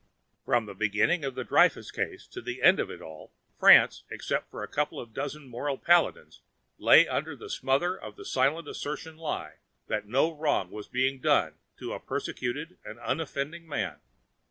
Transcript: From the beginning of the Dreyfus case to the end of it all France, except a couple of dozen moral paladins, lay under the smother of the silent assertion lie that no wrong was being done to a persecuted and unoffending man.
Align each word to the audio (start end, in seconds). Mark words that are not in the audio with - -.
From 0.47 0.65
the 0.65 0.73
beginning 0.73 1.23
of 1.23 1.35
the 1.35 1.43
Dreyfus 1.43 1.91
case 1.91 2.25
to 2.29 2.41
the 2.41 2.63
end 2.63 2.79
of 2.79 2.89
it 2.89 3.03
all 3.03 3.31
France, 3.59 4.01
except 4.09 4.51
a 4.51 4.65
couple 4.65 4.99
of 4.99 5.13
dozen 5.13 5.47
moral 5.47 5.77
paladins, 5.77 6.41
lay 6.79 7.07
under 7.07 7.35
the 7.35 7.51
smother 7.51 7.95
of 7.99 8.15
the 8.15 8.25
silent 8.25 8.67
assertion 8.67 9.15
lie 9.15 9.57
that 9.89 10.07
no 10.07 10.31
wrong 10.35 10.71
was 10.71 10.87
being 10.87 11.19
done 11.21 11.53
to 11.77 11.93
a 11.93 11.99
persecuted 11.99 12.79
and 12.83 12.97
unoffending 12.97 13.67
man. 13.67 13.99